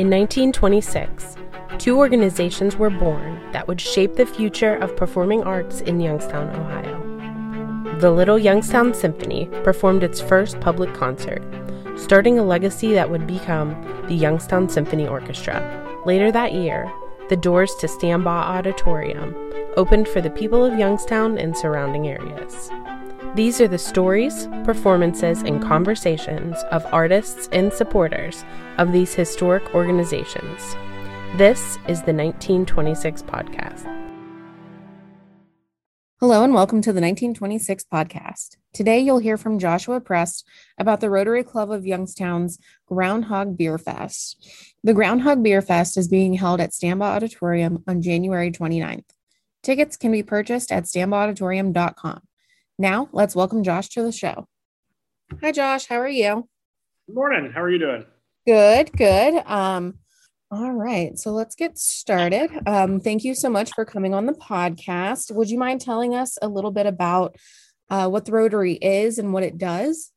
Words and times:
In 0.00 0.08
1926, 0.08 1.36
two 1.76 1.98
organizations 1.98 2.74
were 2.74 2.88
born 2.88 3.38
that 3.52 3.68
would 3.68 3.78
shape 3.78 4.16
the 4.16 4.24
future 4.24 4.76
of 4.76 4.96
performing 4.96 5.42
arts 5.42 5.82
in 5.82 6.00
Youngstown, 6.00 6.48
Ohio. 6.56 7.98
The 7.98 8.10
Little 8.10 8.38
Youngstown 8.38 8.94
Symphony 8.94 9.50
performed 9.62 10.02
its 10.02 10.18
first 10.18 10.58
public 10.58 10.94
concert, 10.94 11.42
starting 11.98 12.38
a 12.38 12.42
legacy 12.42 12.94
that 12.94 13.10
would 13.10 13.26
become 13.26 13.76
the 14.08 14.14
Youngstown 14.14 14.70
Symphony 14.70 15.06
Orchestra. 15.06 15.60
Later 16.06 16.32
that 16.32 16.54
year, 16.54 16.90
the 17.28 17.36
doors 17.36 17.74
to 17.80 17.86
Stambaugh 17.86 18.56
Auditorium 18.56 19.36
opened 19.76 20.08
for 20.08 20.22
the 20.22 20.30
people 20.30 20.64
of 20.64 20.78
Youngstown 20.78 21.36
and 21.36 21.54
surrounding 21.54 22.08
areas. 22.08 22.70
These 23.36 23.60
are 23.60 23.68
the 23.68 23.78
stories, 23.78 24.48
performances, 24.64 25.42
and 25.42 25.62
conversations 25.62 26.56
of 26.72 26.84
artists 26.92 27.48
and 27.52 27.72
supporters 27.72 28.44
of 28.76 28.90
these 28.90 29.14
historic 29.14 29.72
organizations. 29.72 30.74
This 31.36 31.76
is 31.86 32.02
the 32.02 32.12
1926 32.12 33.22
podcast. 33.22 33.84
Hello, 36.18 36.42
and 36.42 36.52
welcome 36.52 36.82
to 36.82 36.92
the 36.92 37.00
1926 37.00 37.84
podcast. 37.84 38.56
Today, 38.74 38.98
you'll 38.98 39.20
hear 39.20 39.36
from 39.36 39.60
Joshua 39.60 40.00
Prest 40.00 40.44
about 40.76 41.00
the 41.00 41.08
Rotary 41.08 41.44
Club 41.44 41.70
of 41.70 41.86
Youngstown's 41.86 42.58
Groundhog 42.86 43.56
Beer 43.56 43.78
Fest. 43.78 44.74
The 44.82 44.92
Groundhog 44.92 45.40
Beer 45.44 45.62
Fest 45.62 45.96
is 45.96 46.08
being 46.08 46.34
held 46.34 46.60
at 46.60 46.72
Stambaugh 46.72 47.14
Auditorium 47.14 47.84
on 47.86 48.02
January 48.02 48.50
29th. 48.50 49.04
Tickets 49.62 49.96
can 49.96 50.10
be 50.10 50.24
purchased 50.24 50.72
at 50.72 50.84
stambaughauditorium.com. 50.84 52.22
Now, 52.80 53.10
let's 53.12 53.36
welcome 53.36 53.62
Josh 53.62 53.90
to 53.90 54.02
the 54.02 54.10
show. 54.10 54.46
Hi, 55.42 55.52
Josh. 55.52 55.84
How 55.84 55.96
are 55.96 56.08
you? 56.08 56.48
Good 57.06 57.14
morning. 57.14 57.52
How 57.52 57.60
are 57.60 57.68
you 57.68 57.78
doing? 57.78 58.06
Good, 58.46 58.90
good. 58.96 59.42
Um, 59.44 59.98
all 60.50 60.72
right, 60.72 61.18
so 61.18 61.32
let's 61.32 61.54
get 61.54 61.76
started. 61.76 62.50
Um, 62.66 62.98
thank 62.98 63.22
you 63.22 63.34
so 63.34 63.50
much 63.50 63.70
for 63.74 63.84
coming 63.84 64.14
on 64.14 64.24
the 64.24 64.32
podcast. 64.32 65.30
Would 65.30 65.50
you 65.50 65.58
mind 65.58 65.82
telling 65.82 66.14
us 66.14 66.38
a 66.40 66.48
little 66.48 66.70
bit 66.70 66.86
about 66.86 67.36
uh, 67.90 68.08
what 68.08 68.24
the 68.24 68.32
Rotary 68.32 68.76
is 68.76 69.18
and 69.18 69.34
what 69.34 69.42
it 69.42 69.58
does? 69.58 70.10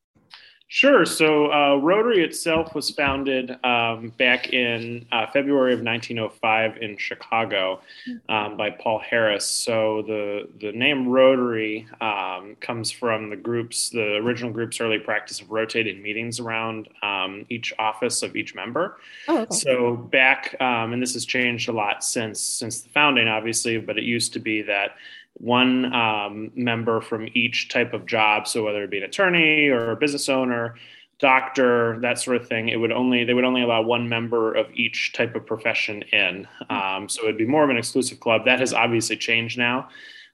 Sure. 0.73 1.05
So 1.05 1.52
uh, 1.52 1.75
Rotary 1.75 2.23
itself 2.23 2.73
was 2.73 2.89
founded 2.89 3.63
um, 3.63 4.11
back 4.17 4.53
in 4.53 5.05
uh, 5.11 5.27
February 5.27 5.71
of 5.73 5.83
1905 5.83 6.77
in 6.81 6.97
Chicago 6.97 7.79
um, 8.27 8.57
by 8.57 8.71
Paul 8.71 8.97
Harris. 8.97 9.45
So 9.45 10.01
the 10.01 10.49
the 10.59 10.71
name 10.71 11.07
Rotary 11.07 11.88
um, 12.01 12.57
comes 12.59 12.89
from 12.89 13.29
the 13.29 13.35
group's 13.35 13.91
the 13.91 14.16
original 14.16 14.51
group's 14.51 14.81
early 14.81 14.97
practice 14.97 15.41
of 15.41 15.51
rotating 15.51 16.01
meetings 16.01 16.39
around 16.39 16.88
um, 17.03 17.45
each 17.49 17.71
office 17.77 18.23
of 18.23 18.35
each 18.35 18.55
member. 18.55 18.97
Oh, 19.27 19.41
okay. 19.41 19.55
So 19.55 19.95
back, 19.95 20.59
um, 20.59 20.91
and 20.91 20.99
this 20.99 21.13
has 21.13 21.27
changed 21.27 21.69
a 21.69 21.71
lot 21.71 22.03
since 22.03 22.41
since 22.41 22.81
the 22.81 22.89
founding, 22.89 23.27
obviously, 23.27 23.77
but 23.77 23.99
it 23.99 24.05
used 24.05 24.33
to 24.33 24.39
be 24.39 24.63
that 24.63 24.95
one 25.36 25.94
um, 25.94 26.52
member 26.56 27.02
from 27.02 27.28
each 27.34 27.70
type 27.70 27.94
of 27.94 28.06
job. 28.06 28.48
So 28.48 28.64
whether 28.64 28.84
it 28.84 28.92
be 28.92 28.98
an 28.98 29.03
attorney 29.03 29.67
or 29.67 29.92
a 29.92 29.95
business 29.95 30.30
owner, 30.30 30.75
doctor, 31.20 32.00
that 32.02 32.20
sort 32.20 32.38
of 32.38 32.48
thing, 32.48 32.70
it 32.70 32.78
would 32.78 32.92
only 32.92 33.23
they 33.23 33.34
would 33.34 33.45
only 33.45 33.64
allow 33.64 33.81
one 33.81 34.09
member 34.09 34.53
of 34.53 34.67
each 34.73 35.14
type 35.14 35.36
of 35.36 35.45
profession 35.45 36.02
in. 36.12 36.48
Um, 36.70 37.08
so 37.09 37.23
it'd 37.23 37.38
be 37.38 37.45
more 37.45 37.64
of 37.64 37.70
an 37.70 37.78
exclusive 37.78 38.20
club. 38.20 38.45
That 38.45 38.59
has 38.59 38.73
obviously 38.73 39.17
changed 39.17 39.58
now. 39.58 39.90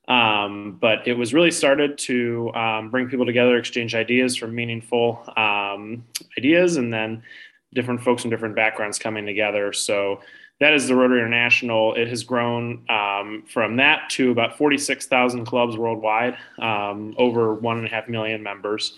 Um, 0.08 0.78
but 0.82 1.08
it 1.08 1.14
was 1.14 1.36
really 1.36 1.52
started 1.52 2.00
to 2.00 2.52
um, 2.56 2.90
bring 2.90 3.08
people 3.10 3.28
together, 3.28 3.58
exchange 3.58 3.94
ideas 3.94 4.36
for 4.36 4.48
meaningful 4.48 5.24
um, 5.38 6.04
ideas, 6.36 6.78
and 6.78 6.92
then 6.92 7.22
different 7.76 8.02
folks 8.02 8.24
from 8.24 8.32
different 8.32 8.56
backgrounds 8.56 8.98
coming 8.98 9.28
together. 9.28 9.72
So 9.72 10.22
that 10.60 10.74
is 10.74 10.88
the 10.88 10.96
Rotary 10.96 11.20
International. 11.20 11.96
It 11.96 12.08
has 12.10 12.24
grown 12.24 12.86
um, 12.90 13.44
from 13.48 13.78
that 13.78 14.10
to 14.12 14.32
about 14.32 14.58
46,000 14.58 15.46
clubs 15.46 15.78
worldwide, 15.78 16.38
um, 16.60 17.16
over 17.18 17.54
one 17.54 17.78
and 17.78 17.88
a 17.88 17.90
half 17.90 18.10
million 18.10 18.44
members. 18.44 18.98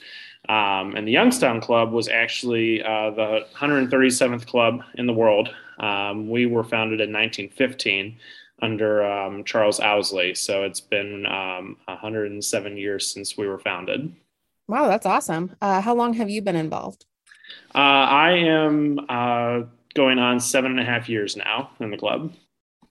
Um, 0.50 0.96
and 0.96 1.08
the 1.08 1.12
Youngstown 1.12 1.62
Club 1.62 1.91
was 1.91 2.08
actually 2.08 2.81
uh, 2.84 3.12
the 3.12 3.46
137th 3.56 4.47
club 4.47 4.81
in 4.96 5.06
the 5.06 5.13
world. 5.13 5.53
Um, 5.80 6.30
we 6.30 6.47
were 6.47 6.63
founded 6.63 7.00
in 7.00 7.13
1915 7.13 8.18
under 8.62 9.03
um, 9.03 9.44
Charles 9.44 9.80
Owsley. 9.80 10.34
So 10.34 10.63
it's 10.63 10.80
been 10.80 11.24
107 11.24 12.72
um, 12.72 12.78
years 12.78 13.13
since 13.13 13.38
we 13.38 13.47
were 13.47 13.59
founded. 13.59 14.13
Wow, 14.68 14.88
that's 14.88 15.06
awesome. 15.06 15.56
Uh, 15.62 15.81
how 15.81 15.94
long 15.94 16.13
have 16.13 16.30
you 16.30 16.41
been 16.41 16.56
involved? 16.56 17.06
Uh, 17.75 17.78
I 17.78 18.31
am 18.31 19.00
uh, 19.09 19.62
going 19.94 20.19
on 20.19 20.40
seven 20.40 20.72
and 20.72 20.79
a 20.79 20.84
half 20.84 21.09
years 21.09 21.35
now 21.35 21.72
in 21.79 21.91
the 21.91 21.97
club. 21.97 22.34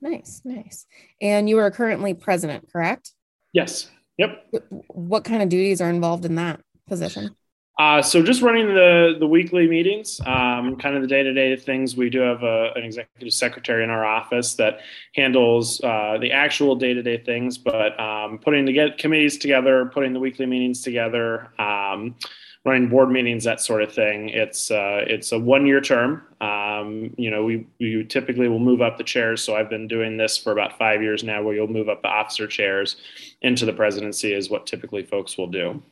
Nice, 0.01 0.41
nice. 0.45 0.87
And 1.21 1.49
you 1.49 1.59
are 1.59 1.71
currently 1.71 2.15
president, 2.15 2.73
correct? 2.73 3.13
Yes. 3.53 3.91
Yep. 4.19 4.47
What 4.89 5.25
kind 5.25 5.43
of 5.43 5.49
duties 5.49 5.81
are 5.81 5.91
involved 5.91 6.25
in 6.25 6.37
that 6.37 6.61
position? 6.89 7.37
Uh, 7.79 8.03
so 8.03 8.23
just 8.23 8.43
running 8.43 8.67
the 8.75 9.17
the 9.19 9.27
weekly 9.27 9.67
meetings, 9.67 10.21
um, 10.27 10.77
kind 10.77 10.97
of 10.97 11.01
the 11.01 11.09
day 11.09 11.23
to 11.23 11.33
day 11.33 11.57
things. 11.57 11.97
We 11.97 12.11
do 12.11 12.21
have 12.21 12.43
a, 12.43 12.73
an 12.77 12.83
executive 12.83 13.33
secretary 13.33 13.83
in 13.83 13.89
our 13.89 14.05
office 14.05 14.53
that 14.57 14.81
handles 15.15 15.83
uh, 15.83 16.19
the 16.21 16.31
actual 16.31 16.77
day 16.77 16.93
to 16.93 17.03
day 17.03 17.17
things, 17.17 17.57
but 17.57 17.99
um, 17.99 18.39
putting 18.39 18.67
the 18.67 18.75
get 18.75 18.99
committees 18.99 19.39
together, 19.39 19.87
putting 19.87 20.13
the 20.13 20.21
weekly 20.21 20.45
meetings 20.45 20.83
together. 20.83 21.49
Um, 21.59 22.17
running 22.65 22.89
board 22.89 23.11
meetings, 23.11 23.45
that 23.45 23.61
sort 23.61 23.83
of 23.83 23.93
thing. 23.93 24.29
It's 24.29 24.71
uh, 24.71 25.05
it's 25.07 25.33
a 25.33 25.39
one 25.39 25.67
year 25.67 25.81
term. 25.81 26.23
Um, 26.41 27.15
you 27.17 27.31
know, 27.31 27.45
we 27.45 27.67
we 27.79 28.05
typically 28.05 28.49
will 28.49 28.59
move 28.59 28.83
up 28.83 28.99
the 28.99 29.05
chairs. 29.05 29.43
So 29.43 29.57
I've 29.57 29.71
been 29.71 29.89
doing 29.89 30.17
this 30.17 30.37
for 30.37 30.53
about 30.53 30.79
five 30.79 31.03
years 31.03 31.25
now, 31.25 31.43
where 31.43 31.55
you'll 31.55 31.69
move 31.69 31.89
up 31.89 32.03
the 32.03 32.09
officer 32.09 32.47
chairs 32.47 32.97
into 33.43 33.65
the 33.65 33.73
presidency 33.73 34.33
is 34.33 34.51
what 34.51 34.67
typically 34.67 35.05
folks 35.05 35.39
will 35.39 35.47
do. 35.47 35.83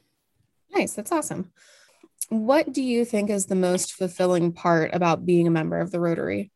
Nice, 0.75 0.95
that's 0.95 1.13
awesome. 1.13 1.51
What 2.29 2.73
do 2.73 2.83
you 2.83 3.07
think 3.07 3.31
is 3.31 3.47
the 3.47 3.55
most 3.55 3.95
fulfilling 3.95 4.53
part 4.53 4.95
about 4.95 5.25
being 5.25 5.47
a 5.47 5.51
member 5.51 5.81
of 5.81 5.91
the 5.91 6.01
Rotary? 6.01 6.51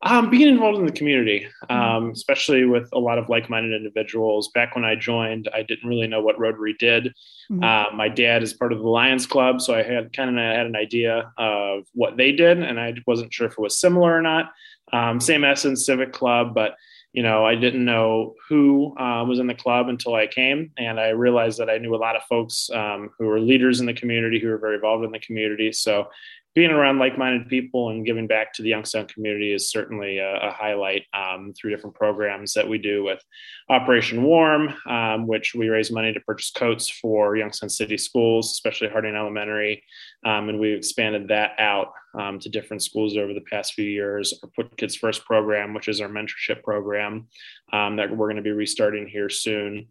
Um, 0.00 0.30
being 0.30 0.46
involved 0.46 0.78
in 0.78 0.86
the 0.86 0.92
community, 0.92 1.48
mm-hmm. 1.64 1.76
um, 1.76 2.10
especially 2.12 2.64
with 2.64 2.88
a 2.92 2.98
lot 3.00 3.18
of 3.18 3.28
like-minded 3.28 3.74
individuals. 3.74 4.48
Back 4.54 4.76
when 4.76 4.84
I 4.84 4.94
joined, 4.94 5.48
I 5.52 5.64
didn't 5.64 5.88
really 5.88 6.06
know 6.06 6.20
what 6.20 6.38
Rotary 6.38 6.76
did. 6.78 7.12
Mm-hmm. 7.50 7.64
Uh, 7.64 7.96
my 7.96 8.08
dad 8.08 8.44
is 8.44 8.52
part 8.52 8.72
of 8.72 8.78
the 8.78 8.88
Lions 8.88 9.26
Club, 9.26 9.60
so 9.60 9.74
I 9.74 9.82
had 9.82 10.12
kind 10.12 10.30
of 10.30 10.36
had 10.36 10.66
an 10.66 10.76
idea 10.76 11.32
of 11.36 11.84
what 11.94 12.16
they 12.16 12.30
did, 12.30 12.62
and 12.62 12.78
I 12.78 12.94
wasn't 13.08 13.34
sure 13.34 13.48
if 13.48 13.54
it 13.54 13.58
was 13.58 13.80
similar 13.80 14.16
or 14.16 14.22
not. 14.22 14.52
Um, 14.92 15.20
same 15.20 15.42
essence, 15.42 15.84
Civic 15.84 16.12
Club, 16.12 16.54
but 16.54 16.76
you 17.12 17.22
know, 17.22 17.44
I 17.44 17.56
didn't 17.56 17.84
know 17.84 18.34
who 18.48 18.96
uh, 18.98 19.24
was 19.24 19.40
in 19.40 19.46
the 19.48 19.54
club 19.54 19.88
until 19.88 20.14
I 20.14 20.28
came, 20.28 20.70
and 20.78 21.00
I 21.00 21.08
realized 21.08 21.58
that 21.58 21.70
I 21.70 21.78
knew 21.78 21.96
a 21.96 21.96
lot 21.96 22.14
of 22.14 22.22
folks 22.28 22.70
um, 22.72 23.10
who 23.18 23.26
were 23.26 23.40
leaders 23.40 23.80
in 23.80 23.86
the 23.86 23.94
community, 23.94 24.38
who 24.38 24.48
were 24.48 24.58
very 24.58 24.76
involved 24.76 25.04
in 25.04 25.10
the 25.10 25.18
community. 25.18 25.72
So 25.72 26.08
being 26.58 26.72
around 26.72 26.98
like-minded 26.98 27.48
people 27.48 27.90
and 27.90 28.04
giving 28.04 28.26
back 28.26 28.52
to 28.52 28.62
the 28.62 28.68
Youngstown 28.68 29.06
community 29.06 29.54
is 29.54 29.70
certainly 29.70 30.18
a, 30.18 30.48
a 30.48 30.50
highlight 30.50 31.04
um, 31.14 31.52
through 31.52 31.70
different 31.70 31.94
programs 31.94 32.52
that 32.52 32.68
we 32.68 32.78
do 32.78 33.04
with 33.04 33.22
Operation 33.70 34.24
Warm, 34.24 34.74
um, 34.88 35.28
which 35.28 35.54
we 35.54 35.68
raise 35.68 35.92
money 35.92 36.12
to 36.12 36.18
purchase 36.18 36.50
coats 36.50 36.88
for 36.88 37.36
Youngstown 37.36 37.70
City 37.70 37.96
schools, 37.96 38.50
especially 38.50 38.88
Harding 38.88 39.14
Elementary, 39.14 39.84
um, 40.26 40.48
and 40.48 40.58
we've 40.58 40.76
expanded 40.76 41.28
that 41.28 41.52
out 41.60 41.92
um, 42.18 42.40
to 42.40 42.48
different 42.48 42.82
schools 42.82 43.16
over 43.16 43.32
the 43.32 43.44
past 43.48 43.74
few 43.74 43.84
years. 43.84 44.34
Our 44.42 44.50
Put 44.56 44.76
Kids 44.76 44.96
First 44.96 45.24
program, 45.26 45.74
which 45.74 45.86
is 45.86 46.00
our 46.00 46.08
mentorship 46.08 46.64
program 46.64 47.28
um, 47.72 47.94
that 47.94 48.10
we're 48.10 48.26
going 48.26 48.34
to 48.34 48.42
be 48.42 48.50
restarting 48.50 49.06
here 49.06 49.28
soon 49.28 49.86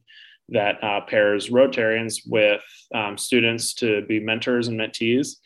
that 0.49 0.83
uh, 0.83 0.99
pairs 1.07 1.49
Rotarians 1.49 2.23
with 2.27 2.61
um, 2.93 3.17
students 3.17 3.73
to 3.75 4.01
be 4.01 4.19
mentors 4.19 4.67
and 4.67 4.77
mentees 4.77 5.37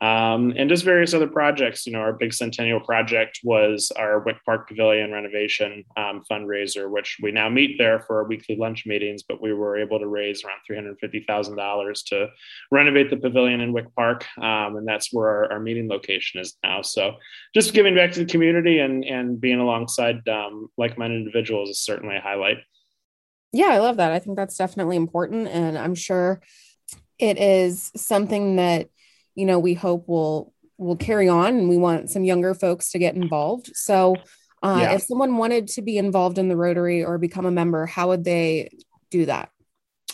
um, 0.00 0.52
and 0.56 0.70
just 0.70 0.84
various 0.84 1.12
other 1.12 1.26
projects. 1.26 1.86
You 1.86 1.92
know, 1.92 2.00
our 2.00 2.12
big 2.12 2.32
centennial 2.32 2.80
project 2.80 3.40
was 3.42 3.90
our 3.96 4.20
Wick 4.20 4.36
Park 4.44 4.68
Pavilion 4.68 5.12
renovation 5.12 5.84
um, 5.96 6.22
fundraiser, 6.30 6.88
which 6.88 7.18
we 7.20 7.32
now 7.32 7.48
meet 7.48 7.78
there 7.78 8.00
for 8.00 8.18
our 8.18 8.24
weekly 8.24 8.56
lunch 8.56 8.86
meetings. 8.86 9.22
But 9.22 9.42
we 9.42 9.52
were 9.52 9.76
able 9.76 9.98
to 9.98 10.06
raise 10.06 10.44
around 10.44 10.58
three 10.66 10.76
hundred 10.76 10.98
fifty 11.00 11.24
thousand 11.26 11.56
dollars 11.56 12.02
to 12.04 12.28
renovate 12.70 13.10
the 13.10 13.16
pavilion 13.16 13.60
in 13.60 13.72
Wick 13.72 13.92
Park, 13.96 14.24
um, 14.38 14.76
and 14.76 14.86
that's 14.86 15.12
where 15.12 15.28
our, 15.28 15.52
our, 15.52 15.60
meeting 15.60 15.88
location 15.88 16.40
is 16.40 16.54
now. 16.62 16.82
So, 16.82 17.16
just 17.54 17.74
giving 17.74 17.96
back 17.96 18.12
to 18.12 18.20
the 18.20 18.30
community 18.30 18.78
and 18.78 19.04
and 19.04 19.40
being 19.40 19.58
alongside 19.58 20.26
um, 20.28 20.68
like-minded 20.76 21.16
individuals 21.16 21.70
is 21.70 21.80
certainly 21.80 22.16
a 22.16 22.20
highlight. 22.20 22.58
Yeah, 23.52 23.68
I 23.68 23.78
love 23.78 23.96
that. 23.96 24.12
I 24.12 24.18
think 24.20 24.36
that's 24.36 24.56
definitely 24.56 24.96
important, 24.96 25.48
and 25.48 25.76
I'm 25.76 25.94
sure 25.96 26.40
it 27.18 27.38
is 27.38 27.90
something 27.96 28.56
that 28.56 28.90
you 29.38 29.46
know 29.46 29.58
we 29.58 29.74
hope 29.74 30.08
will 30.08 30.52
will 30.78 30.96
carry 30.96 31.28
on 31.28 31.56
and 31.56 31.68
we 31.68 31.76
want 31.76 32.10
some 32.10 32.24
younger 32.24 32.54
folks 32.54 32.90
to 32.90 32.98
get 32.98 33.14
involved 33.14 33.70
so 33.74 34.14
uh, 34.62 34.78
yeah. 34.80 34.92
if 34.92 35.02
someone 35.02 35.36
wanted 35.36 35.68
to 35.68 35.82
be 35.82 35.96
involved 35.96 36.38
in 36.38 36.48
the 36.48 36.56
rotary 36.56 37.04
or 37.04 37.18
become 37.18 37.46
a 37.46 37.50
member 37.50 37.86
how 37.86 38.08
would 38.08 38.24
they 38.24 38.68
do 39.10 39.26
that 39.26 39.50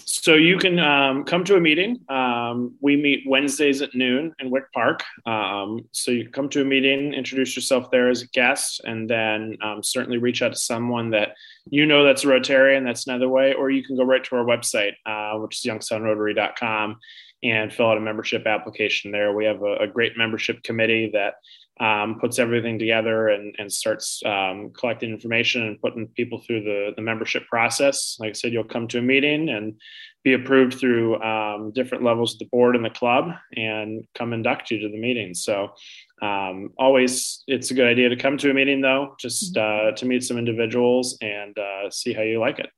So 0.06 0.34
you 0.34 0.58
can 0.58 0.78
um, 0.78 1.24
come 1.24 1.44
to 1.44 1.56
a 1.56 1.60
meeting. 1.60 2.00
Um, 2.08 2.76
we 2.80 2.96
meet 2.96 3.24
Wednesdays 3.26 3.82
at 3.82 3.94
noon 3.94 4.34
in 4.38 4.50
Wick 4.50 4.70
Park. 4.72 5.02
Um, 5.26 5.88
so 5.92 6.10
you 6.10 6.28
come 6.28 6.48
to 6.50 6.60
a 6.60 6.64
meeting, 6.64 7.14
introduce 7.14 7.56
yourself 7.56 7.90
there 7.90 8.10
as 8.10 8.22
a 8.22 8.26
guest, 8.28 8.80
and 8.84 9.08
then 9.08 9.56
um, 9.62 9.82
certainly 9.82 10.18
reach 10.18 10.42
out 10.42 10.52
to 10.52 10.58
someone 10.58 11.10
that 11.10 11.34
you 11.70 11.86
know 11.86 12.04
that's 12.04 12.24
a 12.24 12.26
Rotarian. 12.26 12.84
That's 12.84 13.06
another 13.06 13.28
way. 13.28 13.54
Or 13.54 13.70
you 13.70 13.82
can 13.82 13.96
go 13.96 14.04
right 14.04 14.22
to 14.24 14.36
our 14.36 14.44
website, 14.44 14.92
uh, 15.06 15.38
which 15.38 15.58
is 15.58 15.70
youngstownrotary.com, 15.70 16.98
and 17.44 17.72
fill 17.72 17.90
out 17.90 17.98
a 17.98 18.00
membership 18.00 18.46
application 18.46 19.12
there. 19.12 19.32
We 19.34 19.44
have 19.44 19.62
a, 19.62 19.76
a 19.80 19.86
great 19.86 20.16
membership 20.16 20.62
committee 20.62 21.10
that 21.12 21.34
um, 21.80 22.18
puts 22.20 22.38
everything 22.38 22.78
together 22.78 23.28
and, 23.28 23.54
and 23.58 23.70
starts 23.70 24.22
um, 24.24 24.70
collecting 24.70 25.10
information 25.10 25.62
and 25.62 25.80
putting 25.80 26.06
people 26.08 26.40
through 26.40 26.62
the, 26.62 26.92
the 26.96 27.02
membership 27.02 27.46
process. 27.48 28.16
Like 28.18 28.30
I 28.30 28.32
said, 28.32 28.52
you'll 28.52 28.64
come 28.64 28.88
to 28.88 28.98
a 28.98 29.02
meeting 29.02 29.48
and 29.48 29.74
be 30.22 30.32
approved 30.32 30.78
through 30.78 31.20
um, 31.20 31.72
different 31.72 32.02
levels 32.02 32.34
of 32.34 32.38
the 32.38 32.46
board 32.46 32.76
and 32.76 32.84
the 32.84 32.90
club 32.90 33.32
and 33.56 34.06
come 34.14 34.32
induct 34.32 34.70
you 34.70 34.78
to 34.80 34.88
the 34.88 35.00
meeting. 35.00 35.34
So 35.34 35.74
um, 36.22 36.70
always, 36.78 37.42
it's 37.46 37.70
a 37.70 37.74
good 37.74 37.88
idea 37.88 38.08
to 38.08 38.16
come 38.16 38.38
to 38.38 38.50
a 38.50 38.54
meeting 38.54 38.80
though, 38.80 39.16
just 39.18 39.54
mm-hmm. 39.54 39.88
uh, 39.88 39.96
to 39.96 40.06
meet 40.06 40.22
some 40.22 40.38
individuals 40.38 41.18
and 41.20 41.58
uh, 41.58 41.90
see 41.90 42.12
how 42.14 42.22
you 42.22 42.38
like 42.40 42.58
it. 42.60 42.70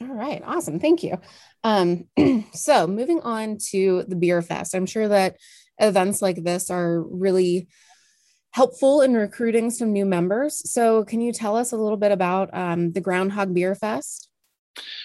All 0.00 0.14
right, 0.14 0.42
awesome. 0.44 0.80
Thank 0.80 1.02
you. 1.02 1.18
Um, 1.62 2.04
so 2.52 2.86
moving 2.86 3.20
on 3.20 3.58
to 3.70 4.04
the 4.08 4.16
beer 4.16 4.42
fest, 4.42 4.74
I'm 4.74 4.86
sure 4.86 5.08
that 5.08 5.36
events 5.78 6.20
like 6.22 6.42
this 6.42 6.70
are 6.70 7.00
really 7.00 7.68
helpful 8.50 9.02
in 9.02 9.14
recruiting 9.14 9.70
some 9.70 9.92
new 9.92 10.04
members. 10.04 10.70
So, 10.70 11.04
can 11.04 11.20
you 11.20 11.32
tell 11.32 11.56
us 11.56 11.72
a 11.72 11.76
little 11.76 11.96
bit 11.96 12.12
about 12.12 12.50
um, 12.52 12.92
the 12.92 13.00
Groundhog 13.00 13.54
Beer 13.54 13.74
Fest? 13.74 14.28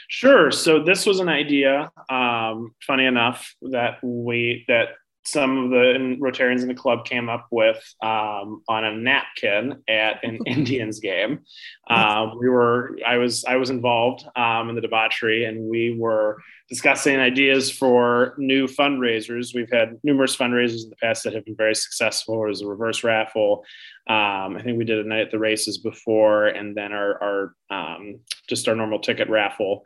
Sure. 0.08 0.52
So 0.52 0.84
this 0.84 1.06
was 1.06 1.20
an 1.20 1.30
idea. 1.30 1.92
Um, 2.10 2.74
funny 2.86 3.06
enough, 3.06 3.56
that 3.62 4.04
we 4.04 4.66
that 4.68 4.90
some 5.32 5.66
of 5.66 5.70
the 5.70 6.18
Rotarians 6.20 6.62
in 6.62 6.68
the 6.68 6.74
club 6.74 7.06
came 7.06 7.30
up 7.30 7.48
with 7.52 7.78
um, 8.02 8.64
on 8.68 8.84
a 8.84 8.96
napkin 8.96 9.84
at 9.88 10.24
an 10.24 10.40
Indians 10.46 11.00
game. 11.00 11.40
Uh, 11.90 12.32
we 12.40 12.50
were, 12.50 12.98
I 13.06 13.18
was, 13.18 13.46
I 13.46 13.56
was 13.56 13.70
involved 13.70 14.26
um, 14.36 14.70
in 14.70 14.76
the 14.76 14.82
debauchery, 14.82 15.46
and 15.46 15.70
we 15.70 15.98
were 15.98 16.38
discussing 16.70 17.18
ideas 17.18 17.72
for 17.72 18.36
new 18.38 18.68
fundraisers. 18.68 19.56
We've 19.56 19.72
had 19.72 20.00
numerous 20.04 20.36
fundraisers 20.36 20.84
in 20.84 20.90
the 20.90 20.96
past 20.98 21.24
that 21.24 21.34
have 21.34 21.46
been 21.46 21.56
very 21.56 21.76
successful. 21.76 22.42
There's 22.42 22.62
a 22.62 22.68
reverse 22.68 23.04
raffle. 23.04 23.64
Um, 24.08 24.58
I 24.58 24.62
think 24.64 24.78
we 24.78 24.86
did 24.86 25.04
a 25.04 25.08
night 25.08 25.22
at 25.22 25.32
the 25.32 25.40
races 25.40 25.80
before, 25.80 26.48
and 26.48 26.76
then 26.76 26.94
our, 26.94 27.54
our 27.72 27.96
um, 27.96 28.20
just 28.48 28.68
our 28.68 28.76
normal 28.76 29.00
ticket 29.00 29.30
raffle 29.30 29.84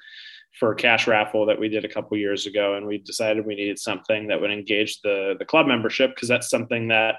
for 0.60 0.72
a 0.72 0.76
cash 0.76 1.08
raffle 1.08 1.46
that 1.46 1.60
we 1.60 1.68
did 1.68 1.84
a 1.84 1.90
couple 1.90 2.16
years 2.16 2.46
ago 2.46 2.76
and 2.76 2.86
we 2.86 3.00
decided 3.00 3.46
we 3.46 3.56
needed 3.56 3.80
something 3.80 4.28
that 4.28 4.40
would 4.40 4.52
engage 4.52 5.02
the 5.02 5.36
the 5.40 5.46
club 5.46 5.66
membership 5.66 6.12
because 6.14 6.30
that's 6.30 6.50
something 6.50 6.88
that 6.88 7.16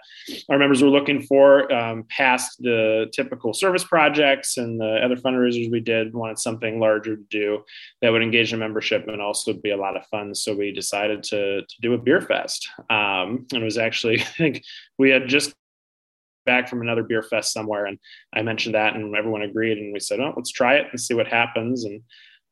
our 0.49 0.59
members 0.59 0.83
were 0.83 0.89
looking 0.89 1.21
for 1.21 1.73
um, 1.73 2.05
past 2.09 2.57
the 2.61 3.07
typical 3.13 3.53
service 3.53 3.85
projects 3.85 4.57
and 4.57 4.81
the 4.81 5.01
other 5.05 5.17
fundraisers 5.17 5.71
we 5.71 5.81
did 5.81 6.15
wanted 6.15 6.39
something 6.39 6.79
larger 6.79 7.17
to 7.17 7.25
do 7.29 7.63
that 8.01 8.11
would 8.11 8.23
engage 8.23 8.53
the 8.53 8.57
membership 8.57 9.09
and 9.09 9.21
also 9.21 9.53
be 9.53 9.71
a 9.71 9.77
lot 9.77 9.97
of 9.97 10.07
fun. 10.07 10.35
So 10.35 10.55
we 10.55 10.73
decided 10.73 11.23
to, 11.25 11.63
to 11.63 11.81
do 11.81 11.95
a 11.95 11.99
beer 11.99 12.21
fest 12.21 12.69
um, 12.91 13.47
and 13.53 13.63
it 13.63 13.65
was 13.65 13.79
actually 13.79 14.21
i 14.21 14.25
think 14.25 14.63
we 14.99 15.11
had 15.11 15.29
just 15.29 15.55
back 16.47 16.69
from 16.69 16.83
another 16.83 17.03
beer 17.03 17.23
fest 17.23 17.53
somewhere 17.53 17.87
and 17.87 17.99
i 18.35 18.43
mentioned 18.43 18.75
that 18.75 18.95
and 18.95 19.17
everyone 19.17 19.43
agreed 19.43 19.79
and 19.79 19.93
we 19.93 20.01
said 20.01 20.21
oh 20.21 20.33
let's 20.37 20.51
try 20.51 20.75
it 20.75 20.87
and 20.91 21.01
see 21.01 21.15
what 21.15 21.27
happens 21.27 21.85
and 21.85 22.03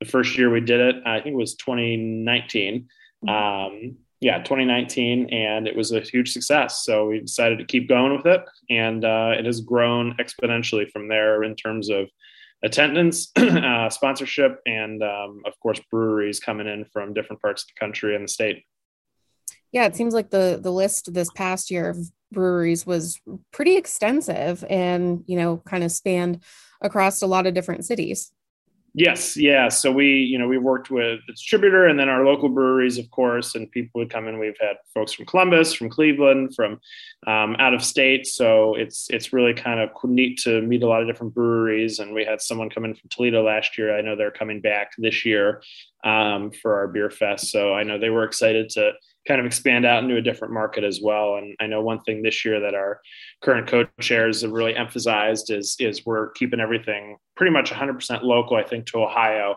the 0.03 0.11
first 0.11 0.37
year 0.37 0.51
we 0.51 0.61
did 0.61 0.81
it, 0.81 0.97
I 1.07 1.21
think 1.21 1.35
it 1.35 1.39
was 1.39 1.55
2019. 1.55 2.89
Mm-hmm. 3.25 3.29
Um, 3.29 3.97
yeah, 4.21 4.39
2019, 4.39 5.31
and 5.31 5.67
it 5.67 5.77
was 5.77 5.91
a 5.93 6.01
huge 6.01 6.33
success. 6.33 6.85
So 6.85 7.09
we 7.09 7.21
decided 7.21 7.59
to 7.59 7.65
keep 7.65 7.89
going 7.89 8.17
with 8.17 8.27
it, 8.27 8.41
and 8.71 9.05
uh, 9.05 9.33
it 9.37 9.45
has 9.47 9.61
grown 9.61 10.17
exponentially 10.17 10.89
from 10.91 11.09
there 11.09 11.43
in 11.43 11.57
terms 11.57 11.91
of 11.91 12.09
attendance, 12.63 13.33
uh, 13.37 13.91
sponsorship, 13.91 14.61
and 14.65 15.03
um, 15.03 15.43
of 15.45 15.59
course 15.61 15.81
breweries 15.91 16.39
coming 16.39 16.69
in 16.69 16.85
from 16.93 17.15
different 17.15 17.43
parts 17.43 17.63
of 17.63 17.69
the 17.69 17.81
country 17.85 18.15
and 18.15 18.25
the 18.25 18.29
state. 18.29 18.65
Yeah, 19.73 19.87
it 19.87 19.97
seems 19.97 20.15
like 20.15 20.31
the 20.31 20.59
the 20.63 20.71
list 20.71 21.13
this 21.13 21.31
past 21.35 21.71
year 21.71 21.91
of 21.91 21.99
breweries 22.31 22.87
was 22.87 23.21
pretty 23.53 23.77
extensive, 23.77 24.65
and 24.71 25.25
you 25.27 25.37
know, 25.37 25.63
kind 25.67 25.83
of 25.83 25.91
spanned 25.91 26.45
across 26.81 27.23
a 27.23 27.27
lot 27.27 27.47
of 27.47 27.55
different 27.55 27.85
cities. 27.85 28.33
Yes, 28.95 29.39
yeah. 29.39 29.71
So 29.71 29.91
we, 29.91 30.17
you 30.17 30.39
know, 30.39 30.47
we've 30.47 30.63
worked 30.63 30.91
with 30.91 31.21
the 31.27 31.33
distributor 31.33 31.87
and 31.87 31.99
then 31.99 32.11
our 32.11 32.27
local 32.27 32.51
breweries, 32.51 32.99
of 32.99 33.11
course, 33.11 33.55
and 33.55 33.71
people 33.71 34.01
would 34.01 34.11
come 34.11 34.29
in. 34.29 34.39
We've 34.39 34.57
had 34.61 34.77
folks 34.93 35.15
from 35.15 35.25
Columbus, 35.25 35.73
from 35.73 35.89
Cleveland, 35.89 36.55
from 36.55 36.79
um, 37.27 37.57
out 37.59 37.73
of 37.73 37.83
state. 37.83 38.27
So 38.27 38.75
it's 38.75 39.09
it's 39.09 39.33
really 39.33 39.55
kind 39.55 39.81
of 39.81 39.91
neat 40.05 40.41
to 40.41 40.61
meet 40.61 40.83
a 40.83 40.87
lot 40.87 41.01
of 41.01 41.09
different 41.09 41.33
breweries. 41.33 42.01
And 42.01 42.13
we 42.13 42.27
had 42.27 42.43
someone 42.43 42.69
come 42.69 42.85
in 42.85 42.95
from 42.95 43.09
Toledo 43.09 43.43
last 43.43 43.79
year. 43.79 43.97
I 43.97 44.03
know 44.03 44.15
they're 44.15 44.31
coming 44.31 44.61
back 44.61 44.93
this 44.99 45.25
year 45.25 45.63
um, 46.05 46.51
for 46.51 46.75
our 46.75 46.87
beer 46.87 47.09
fest. 47.09 47.51
So 47.51 47.73
I 47.73 47.85
know 47.85 47.99
they 47.99 48.11
were 48.11 48.25
excited 48.25 48.69
to 48.71 48.93
kind 49.27 49.41
of 49.41 49.47
expand 49.47 49.87
out 49.87 50.03
into 50.03 50.17
a 50.17 50.23
different 50.23 50.53
market 50.53 50.83
as 50.83 51.01
well. 51.03 51.37
And 51.37 51.55
I 51.61 51.67
know 51.67 51.81
one 51.81 52.01
thing 52.01 52.23
this 52.23 52.45
year 52.45 52.61
that 52.61 52.75
our 52.75 53.01
current 53.41 53.69
co-chairs 53.69 54.43
have 54.43 54.51
really 54.51 54.77
emphasized 54.77 55.51
is 55.51 55.77
is 55.79 56.05
we're 56.05 56.31
keeping 56.31 56.61
everything 56.61 57.17
pretty 57.37 57.53
much 57.53 57.71
100% 57.71 58.23
local. 58.23 58.57
I 58.57 58.65
think 58.65 58.87
to 58.87 59.03
Ohio, 59.03 59.57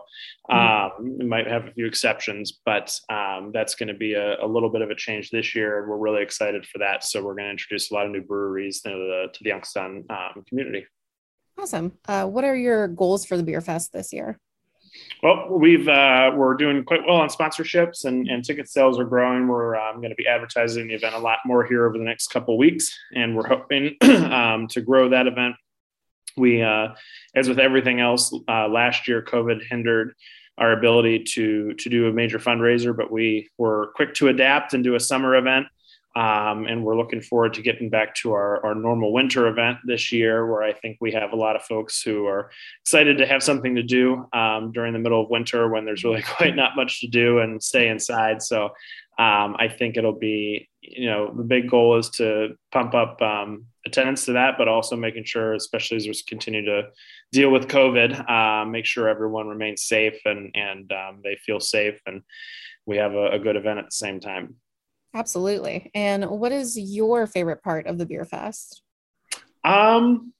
mm-hmm. 0.50 1.02
um, 1.02 1.18
we 1.18 1.26
might 1.26 1.46
have 1.46 1.66
a 1.66 1.72
few 1.72 1.86
exceptions, 1.86 2.60
but 2.64 2.98
um, 3.10 3.50
that's 3.52 3.74
going 3.74 3.88
to 3.88 3.94
be 3.94 4.14
a, 4.14 4.42
a, 4.44 4.46
little 4.46 4.70
bit 4.70 4.82
of 4.82 4.90
a 4.90 4.94
change 4.94 5.30
this 5.30 5.54
year, 5.54 5.80
and 5.80 5.88
we're 5.88 5.98
really 5.98 6.22
excited 6.22 6.66
for 6.66 6.78
that. 6.78 7.04
So 7.04 7.22
we're 7.22 7.34
going 7.34 7.46
to 7.46 7.50
introduce 7.50 7.90
a 7.90 7.94
lot 7.94 8.06
of 8.06 8.12
new 8.12 8.22
breweries 8.22 8.80
to 8.82 8.88
the 8.88 9.26
to 9.32 9.44
the 9.44 9.50
Youngstown 9.50 10.04
um, 10.10 10.44
community. 10.48 10.86
Awesome. 11.58 11.92
Uh, 12.06 12.26
what 12.26 12.44
are 12.44 12.56
your 12.56 12.86
goals 12.86 13.24
for 13.24 13.36
the 13.36 13.42
beer 13.42 13.60
fest 13.60 13.92
this 13.92 14.12
year? 14.12 14.38
Well, 15.22 15.48
we've 15.50 15.88
uh, 15.88 16.32
we're 16.34 16.54
doing 16.54 16.84
quite 16.84 17.00
well 17.06 17.16
on 17.16 17.28
sponsorships 17.28 18.04
and, 18.04 18.28
and 18.28 18.44
ticket 18.44 18.68
sales 18.68 18.98
are 18.98 19.04
growing. 19.04 19.48
We're 19.48 19.76
um, 19.76 19.96
going 19.96 20.10
to 20.10 20.16
be 20.16 20.26
advertising 20.26 20.88
the 20.88 20.94
event 20.94 21.14
a 21.14 21.18
lot 21.18 21.38
more 21.46 21.64
here 21.64 21.86
over 21.86 21.96
the 21.96 22.04
next 22.04 22.28
couple 22.28 22.56
weeks, 22.58 22.96
and 23.14 23.34
we're 23.34 23.46
hoping 23.46 23.96
um, 24.02 24.68
to 24.68 24.80
grow 24.80 25.08
that 25.08 25.26
event. 25.26 25.56
We, 26.36 26.62
uh, 26.62 26.88
as 27.34 27.48
with 27.48 27.58
everything 27.58 27.98
else, 27.98 28.34
uh, 28.46 28.68
last 28.68 29.08
year 29.08 29.22
COVID 29.22 29.62
hindered 29.68 30.14
our 30.58 30.72
ability 30.72 31.24
to 31.24 31.74
to 31.74 31.88
do 31.88 32.08
a 32.08 32.12
major 32.12 32.38
fundraiser, 32.38 32.96
but 32.96 33.10
we 33.10 33.48
were 33.58 33.92
quick 33.94 34.14
to 34.14 34.28
adapt 34.28 34.74
and 34.74 34.84
do 34.84 34.94
a 34.94 35.00
summer 35.00 35.36
event. 35.36 35.66
Um, 36.16 36.64
and 36.64 36.82
we're 36.82 36.96
looking 36.96 37.20
forward 37.20 37.52
to 37.54 37.62
getting 37.62 37.90
back 37.90 38.14
to 38.16 38.32
our, 38.32 38.64
our 38.64 38.74
normal 38.74 39.12
winter 39.12 39.48
event 39.48 39.78
this 39.84 40.10
year, 40.10 40.50
where 40.50 40.62
I 40.62 40.72
think 40.72 40.96
we 40.98 41.12
have 41.12 41.32
a 41.32 41.36
lot 41.36 41.56
of 41.56 41.62
folks 41.62 42.00
who 42.00 42.24
are 42.26 42.50
excited 42.82 43.18
to 43.18 43.26
have 43.26 43.42
something 43.42 43.74
to 43.74 43.82
do 43.82 44.26
um, 44.32 44.72
during 44.72 44.94
the 44.94 44.98
middle 44.98 45.22
of 45.22 45.28
winter 45.28 45.68
when 45.68 45.84
there's 45.84 46.04
really 46.04 46.22
quite 46.36 46.56
not 46.56 46.74
much 46.74 47.02
to 47.02 47.06
do 47.06 47.40
and 47.40 47.62
stay 47.62 47.88
inside. 47.88 48.40
So 48.40 48.70
um, 49.18 49.56
I 49.58 49.68
think 49.68 49.98
it'll 49.98 50.18
be, 50.18 50.70
you 50.80 51.06
know, 51.10 51.34
the 51.36 51.42
big 51.42 51.68
goal 51.68 51.98
is 51.98 52.08
to 52.10 52.56
pump 52.72 52.94
up 52.94 53.20
um, 53.20 53.66
attendance 53.84 54.24
to 54.24 54.32
that, 54.32 54.56
but 54.56 54.68
also 54.68 54.96
making 54.96 55.24
sure, 55.24 55.52
especially 55.52 55.98
as 55.98 56.06
we 56.06 56.14
continue 56.26 56.64
to 56.64 56.84
deal 57.30 57.50
with 57.50 57.68
COVID, 57.68 58.30
uh, 58.30 58.64
make 58.64 58.86
sure 58.86 59.06
everyone 59.06 59.48
remains 59.48 59.82
safe 59.82 60.18
and 60.24 60.50
and 60.54 60.90
um, 60.92 61.20
they 61.22 61.36
feel 61.44 61.60
safe 61.60 62.00
and 62.06 62.22
we 62.86 62.96
have 62.96 63.14
a, 63.14 63.32
a 63.32 63.38
good 63.38 63.56
event 63.56 63.78
at 63.80 63.86
the 63.86 63.90
same 63.90 64.20
time. 64.20 64.56
Absolutely. 65.16 65.90
And 65.94 66.26
what 66.26 66.52
is 66.52 66.78
your 66.78 67.26
favorite 67.26 67.62
part 67.62 67.86
of 67.86 67.96
the 67.96 68.04
beer 68.04 68.26
fest? 68.26 68.82
Um, 69.64 70.34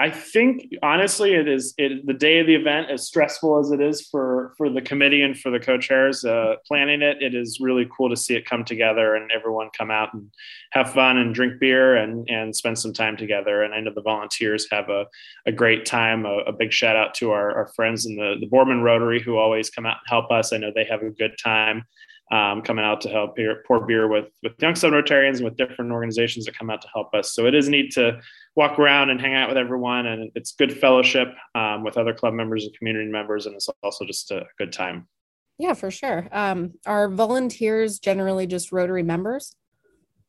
I 0.00 0.10
think 0.10 0.74
honestly, 0.82 1.34
it 1.34 1.46
is 1.46 1.72
it, 1.78 2.04
the 2.04 2.14
day 2.14 2.40
of 2.40 2.48
the 2.48 2.56
event, 2.56 2.90
as 2.90 3.06
stressful 3.06 3.60
as 3.60 3.70
it 3.70 3.80
is 3.80 4.08
for 4.08 4.54
for 4.58 4.68
the 4.68 4.82
committee 4.82 5.22
and 5.22 5.38
for 5.38 5.50
the 5.52 5.60
co-chairs 5.60 6.24
uh, 6.24 6.56
planning 6.66 7.00
it. 7.00 7.22
It 7.22 7.36
is 7.36 7.60
really 7.60 7.88
cool 7.96 8.10
to 8.10 8.16
see 8.16 8.34
it 8.34 8.44
come 8.44 8.64
together 8.64 9.14
and 9.14 9.30
everyone 9.30 9.68
come 9.78 9.92
out 9.92 10.12
and 10.14 10.28
have 10.72 10.92
fun 10.92 11.18
and 11.18 11.32
drink 11.32 11.60
beer 11.60 11.94
and 11.94 12.28
and 12.28 12.56
spend 12.56 12.80
some 12.80 12.92
time 12.92 13.16
together. 13.16 13.62
And 13.62 13.72
I 13.72 13.78
know 13.78 13.92
the 13.94 14.02
volunteers 14.02 14.66
have 14.72 14.88
a, 14.88 15.06
a 15.46 15.52
great 15.52 15.86
time. 15.86 16.26
A, 16.26 16.38
a 16.48 16.52
big 16.52 16.72
shout 16.72 16.96
out 16.96 17.14
to 17.14 17.30
our, 17.30 17.52
our 17.56 17.68
friends 17.68 18.04
in 18.04 18.16
the 18.16 18.34
the 18.40 18.48
Boardman 18.48 18.82
Rotary 18.82 19.22
who 19.22 19.36
always 19.36 19.70
come 19.70 19.86
out 19.86 19.98
and 19.98 20.08
help 20.08 20.32
us. 20.32 20.52
I 20.52 20.56
know 20.56 20.72
they 20.74 20.86
have 20.90 21.02
a 21.02 21.10
good 21.10 21.36
time 21.40 21.84
um, 22.32 22.62
coming 22.62 22.84
out 22.84 23.02
to 23.02 23.10
help 23.10 23.36
beer, 23.36 23.62
pour 23.66 23.86
beer 23.86 24.08
with 24.08 24.24
with 24.42 24.54
Youngstown 24.60 24.92
Rotarians 24.92 25.36
and 25.36 25.44
with 25.44 25.56
different 25.56 25.92
organizations 25.92 26.46
that 26.46 26.58
come 26.58 26.70
out 26.70 26.80
to 26.82 26.88
help 26.92 27.14
us. 27.14 27.34
So 27.34 27.46
it 27.46 27.54
is 27.54 27.68
neat 27.68 27.92
to 27.92 28.20
walk 28.56 28.78
around 28.78 29.10
and 29.10 29.20
hang 29.20 29.34
out 29.34 29.48
with 29.48 29.58
everyone, 29.58 30.06
and 30.06 30.32
it's 30.34 30.52
good 30.52 30.76
fellowship 30.76 31.28
um, 31.54 31.84
with 31.84 31.98
other 31.98 32.14
club 32.14 32.32
members 32.32 32.64
and 32.64 32.76
community 32.76 33.10
members, 33.10 33.46
and 33.46 33.54
it's 33.54 33.68
also 33.82 34.04
just 34.06 34.30
a 34.30 34.46
good 34.58 34.72
time. 34.72 35.06
Yeah, 35.58 35.74
for 35.74 35.90
sure. 35.90 36.26
Um, 36.32 36.72
are 36.86 37.08
volunteers 37.08 37.98
generally 37.98 38.46
just 38.46 38.72
Rotary 38.72 39.02
members? 39.02 39.54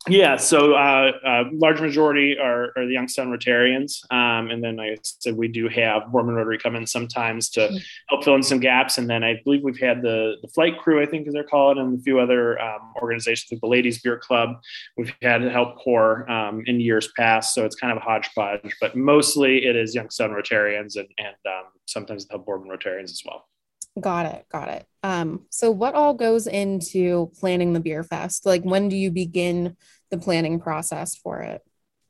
Yeah, 0.10 0.36
so 0.36 0.74
uh, 0.74 1.12
uh, 1.26 1.44
large 1.54 1.80
majority 1.80 2.38
are, 2.38 2.74
are 2.76 2.86
the 2.86 2.92
Youngstown 2.92 3.28
Rotarians, 3.28 4.04
um, 4.12 4.52
and 4.52 4.62
then 4.62 4.76
like 4.76 4.92
I 4.92 4.98
said 5.02 5.38
we 5.38 5.48
do 5.48 5.70
have 5.70 6.12
Boardman 6.12 6.36
Rotary 6.36 6.58
come 6.58 6.76
in 6.76 6.86
sometimes 6.86 7.50
to 7.52 7.62
mm-hmm. 7.62 7.78
help 8.10 8.26
fill 8.26 8.36
in 8.36 8.44
some 8.44 8.60
gaps, 8.60 8.98
and 8.98 9.10
then 9.10 9.24
I 9.24 9.40
believe 9.46 9.64
we've 9.64 9.80
had 9.80 10.02
the 10.02 10.36
the 10.42 10.50
flight 10.50 10.78
crew, 10.78 11.02
I 11.02 11.06
think 11.06 11.26
as 11.28 11.34
they're 11.34 11.46
called, 11.46 11.78
and 11.78 11.98
a 11.98 12.02
few 12.02 12.20
other 12.20 12.62
um, 12.62 12.94
organizations 13.02 13.50
like 13.54 13.62
the 13.62 13.68
Ladies 13.68 14.02
Beer 14.02 14.18
Club. 14.18 14.50
We've 14.98 15.14
had 15.22 15.42
help 15.44 15.78
corps 15.78 16.30
um, 16.30 16.64
in 16.66 16.82
years 16.82 17.10
past, 17.18 17.54
so 17.54 17.64
it's 17.66 17.76
kind 17.76 17.92
of 17.92 17.98
a 17.98 18.02
hodgepodge, 18.02 18.76
but 18.82 18.98
mostly 18.98 19.66
it 19.66 19.78
is 19.78 19.96
Youngstown 19.96 20.32
Rotarians 20.32 20.98
and 20.98 21.08
and 21.18 21.36
um, 21.48 21.66
sometimes 21.86 22.28
the 22.28 22.38
Boardman 22.38 22.78
Rotarians 22.78 23.06
as 23.06 23.22
well. 23.26 23.48
Got 24.00 24.26
it. 24.28 24.46
Got 24.50 24.70
it. 24.70 24.88
Um, 25.04 25.46
so 25.50 25.70
what 25.70 25.94
all 25.94 26.14
goes 26.14 26.48
into 26.48 27.32
planning 27.40 27.74
the 27.74 27.80
beer 27.80 28.04
fest? 28.04 28.46
Like 28.46 28.64
when 28.64 28.90
do 28.90 28.96
you 28.96 29.12
begin 29.12 29.76
the 30.10 30.18
planning 30.18 30.60
process 30.60 31.16
for 31.16 31.42
it? 31.42 31.62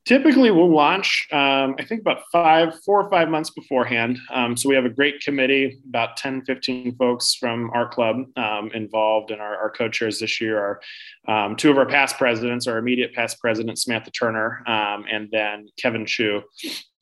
Typically, 0.06 0.50
we'll 0.50 0.70
launch, 0.70 1.26
um, 1.32 1.76
I 1.78 1.84
think, 1.88 2.02
about 2.02 2.24
five, 2.30 2.74
four 2.84 3.02
or 3.02 3.08
five 3.08 3.30
months 3.30 3.48
beforehand. 3.48 4.18
Um, 4.30 4.54
so 4.54 4.68
we 4.68 4.74
have 4.74 4.84
a 4.84 4.90
great 4.90 5.20
committee, 5.22 5.80
about 5.88 6.18
10, 6.18 6.44
15 6.44 6.94
folks 6.96 7.34
from 7.34 7.70
our 7.70 7.88
club 7.88 8.16
um, 8.36 8.70
involved, 8.74 9.30
and 9.30 9.40
our, 9.40 9.56
our 9.56 9.70
co 9.70 9.88
chairs 9.88 10.18
this 10.18 10.42
year 10.42 10.58
are 10.58 10.80
um, 11.26 11.56
two 11.56 11.70
of 11.70 11.78
our 11.78 11.86
past 11.86 12.18
presidents, 12.18 12.66
our 12.66 12.76
immediate 12.76 13.14
past 13.14 13.40
president, 13.40 13.78
Samantha 13.78 14.10
Turner, 14.10 14.62
um, 14.66 15.06
and 15.10 15.30
then 15.32 15.68
Kevin 15.78 16.04
Chu 16.04 16.42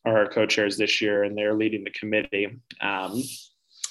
are 0.05 0.19
our 0.19 0.29
co 0.29 0.47
chairs 0.47 0.77
this 0.77 1.01
year, 1.01 1.25
and 1.25 1.37
they're 1.37 1.55
leading 1.55 1.83
the 1.83 1.91
committee. 1.91 2.57
Um, 2.81 3.21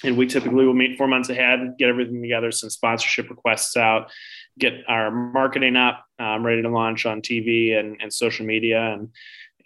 and 0.03 0.17
we 0.17 0.25
typically 0.25 0.65
will 0.65 0.73
meet 0.73 0.97
four 0.97 1.07
months 1.07 1.29
ahead, 1.29 1.75
get 1.77 1.89
everything 1.89 2.21
together, 2.21 2.51
send 2.51 2.71
sponsorship 2.71 3.29
requests 3.29 3.77
out, 3.77 4.11
get 4.59 4.73
our 4.87 5.11
marketing 5.11 5.75
up, 5.75 6.05
um, 6.19 6.45
ready 6.45 6.61
to 6.61 6.69
launch 6.69 7.05
on 7.05 7.21
TV 7.21 7.77
and, 7.77 7.97
and 8.01 8.13
social 8.13 8.45
media, 8.45 8.93
and 8.93 9.09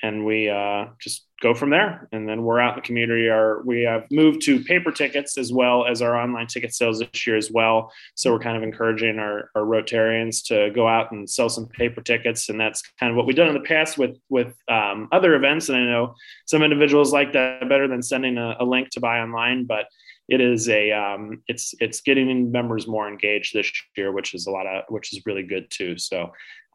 and 0.03 0.25
we 0.25 0.49
uh, 0.49 0.85
just 0.99 1.25
go 1.41 1.53
from 1.53 1.69
there. 1.69 2.07
And 2.11 2.27
then 2.27 2.43
we're 2.43 2.59
out 2.59 2.73
in 2.73 2.75
the 2.75 2.81
community. 2.81 3.29
Our 3.29 3.61
we 3.63 3.83
have 3.83 4.05
moved 4.11 4.41
to 4.43 4.63
paper 4.63 4.91
tickets 4.91 5.37
as 5.37 5.51
well 5.51 5.85
as 5.85 6.01
our 6.01 6.15
online 6.15 6.47
ticket 6.47 6.73
sales 6.73 6.99
this 6.99 7.27
year 7.27 7.37
as 7.37 7.51
well. 7.51 7.91
So 8.15 8.31
we're 8.31 8.39
kind 8.39 8.57
of 8.57 8.63
encouraging 8.63 9.19
our, 9.19 9.49
our 9.55 9.63
Rotarians 9.63 10.45
to 10.47 10.69
go 10.71 10.87
out 10.87 11.11
and 11.11 11.29
sell 11.29 11.49
some 11.49 11.67
paper 11.67 12.01
tickets, 12.01 12.49
and 12.49 12.59
that's 12.59 12.81
kind 12.99 13.11
of 13.11 13.17
what 13.17 13.25
we've 13.25 13.35
done 13.35 13.47
in 13.47 13.53
the 13.53 13.59
past 13.61 13.97
with 13.97 14.17
with 14.29 14.53
um, 14.69 15.07
other 15.11 15.35
events. 15.35 15.69
And 15.69 15.77
I 15.77 15.85
know 15.85 16.15
some 16.45 16.63
individuals 16.63 17.11
like 17.13 17.33
that 17.33 17.67
better 17.67 17.87
than 17.87 18.01
sending 18.01 18.37
a, 18.37 18.57
a 18.59 18.65
link 18.65 18.89
to 18.91 18.99
buy 18.99 19.19
online, 19.19 19.65
but 19.65 19.85
it 20.27 20.41
is 20.41 20.69
a 20.69 20.91
um, 20.91 21.43
it's 21.47 21.73
it's 21.79 22.01
getting 22.01 22.51
members 22.51 22.87
more 22.87 23.07
engaged 23.07 23.53
this 23.53 23.71
year, 23.95 24.11
which 24.11 24.33
is 24.33 24.47
a 24.47 24.51
lot 24.51 24.65
of 24.65 24.83
which 24.89 25.13
is 25.13 25.25
really 25.25 25.43
good 25.43 25.69
too. 25.69 25.97
So 25.97 26.31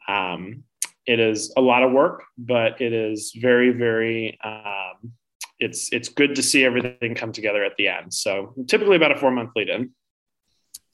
um, 0.09 0.64
it 1.07 1.21
is 1.21 1.52
a 1.57 1.61
lot 1.61 1.83
of 1.83 1.92
work, 1.92 2.23
but 2.38 2.80
it 2.80 2.92
is 2.92 3.33
very 3.37 3.71
very 3.71 4.38
um, 4.45 5.12
it's 5.59 5.92
it's 5.92 6.09
good 6.09 6.35
to 6.37 6.42
see 6.42 6.64
everything 6.64 7.14
come 7.14 7.33
together 7.33 7.64
at 7.64 7.76
the 7.76 7.88
end. 7.88 8.14
So 8.14 8.54
typically 8.69 8.97
about 8.97 9.12
a 9.12 9.16
four 9.16 9.30
month 9.30 9.50
lead 9.57 9.69
in. 9.69 9.90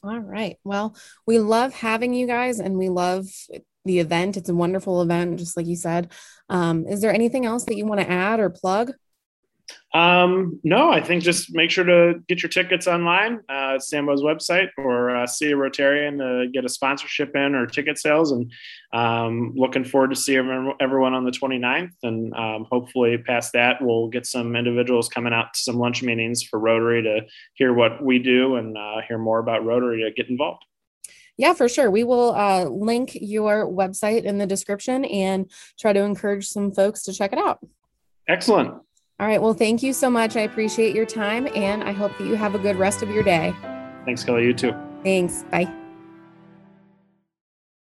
All 0.02 0.18
right. 0.18 0.56
Well, 0.62 0.96
we 1.26 1.38
love 1.38 1.75
having 1.75 2.14
you 2.14 2.26
guys, 2.26 2.60
and 2.60 2.76
we 2.78 2.88
love 2.88 3.26
the 3.84 3.98
event. 3.98 4.36
It's 4.36 4.48
a 4.48 4.54
wonderful 4.54 5.02
event, 5.02 5.38
just 5.38 5.56
like 5.56 5.66
you 5.66 5.76
said. 5.76 6.12
Um, 6.48 6.86
is 6.86 7.00
there 7.00 7.12
anything 7.12 7.44
else 7.44 7.64
that 7.64 7.76
you 7.76 7.86
want 7.86 8.00
to 8.00 8.10
add 8.10 8.40
or 8.40 8.50
plug? 8.50 8.92
Um, 9.94 10.61
no, 10.62 10.90
I 10.90 11.00
think 11.00 11.23
just 11.23 11.54
make 11.54 11.70
sure 11.70 11.85
to 11.85 12.20
get 12.28 12.42
your 12.42 12.50
tickets 12.50 12.87
online, 12.87 13.40
uh, 13.49 13.78
Stambaugh's 13.78 14.23
website, 14.23 14.68
or 14.76 15.16
uh, 15.16 15.26
see 15.26 15.52
a 15.52 15.56
Rotarian 15.56 16.18
to 16.18 16.50
get 16.50 16.66
a 16.66 16.68
sponsorship 16.68 17.35
in 17.35 17.54
or 17.54 17.66
ticket 17.66 17.99
sales. 17.99 18.32
And 18.32 18.52
um, 18.92 19.52
looking 19.56 19.85
forward 19.85 20.11
to 20.11 20.16
see 20.16 20.37
everyone 20.37 21.14
on 21.14 21.25
the 21.25 21.30
29th. 21.30 21.92
And 22.02 22.35
um, 22.35 22.66
hopefully, 22.70 23.16
past 23.16 23.54
that, 23.54 23.80
we'll 23.80 24.08
get 24.08 24.26
some 24.26 24.54
individuals 24.54 25.08
coming 25.08 25.32
out 25.32 25.54
to 25.54 25.61
some 25.61 25.76
lunch 25.76 26.02
meetings 26.02 26.42
for 26.42 26.58
Rotary 26.58 27.02
to 27.02 27.20
hear 27.54 27.73
what 27.73 28.04
we 28.04 28.18
do 28.18 28.56
and 28.56 28.76
uh, 28.76 29.00
hear 29.08 29.18
more 29.18 29.38
about 29.38 29.64
Rotary 29.64 30.02
to 30.02 30.11
get 30.11 30.28
involved. 30.28 30.62
Yeah, 31.38 31.52
for 31.52 31.68
sure. 31.68 31.90
We 31.90 32.04
will 32.04 32.35
uh, 32.35 32.64
link 32.64 33.12
your 33.14 33.66
website 33.66 34.25
in 34.25 34.38
the 34.38 34.46
description 34.46 35.04
and 35.04 35.50
try 35.78 35.92
to 35.92 36.00
encourage 36.00 36.49
some 36.49 36.73
folks 36.73 37.02
to 37.04 37.12
check 37.12 37.32
it 37.32 37.38
out. 37.38 37.58
Excellent. 38.28 38.82
All 39.18 39.26
right. 39.26 39.40
Well, 39.40 39.54
thank 39.54 39.82
you 39.82 39.92
so 39.92 40.11
much. 40.11 40.37
I 40.37 40.42
appreciate 40.42 40.94
your 40.94 41.06
time 41.06 41.49
and 41.54 41.82
I 41.82 41.92
hope 41.92 42.16
that 42.18 42.26
you 42.26 42.35
have 42.35 42.54
a 42.54 42.58
good 42.58 42.76
rest 42.76 43.02
of 43.02 43.11
your 43.11 43.23
day. 43.23 43.54
Thanks, 44.04 44.23
Kelly. 44.23 44.44
You 44.44 44.52
too. 44.52 44.75
Thanks. 45.02 45.44
Bye. 45.50 45.73